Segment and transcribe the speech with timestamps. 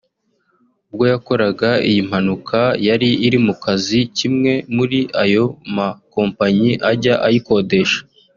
[0.89, 5.43] ubwo yakoraga iyi mpanuka yari iri mu kazi k’imwe muri ayo
[5.75, 7.99] makompanyi ajya ayikodesha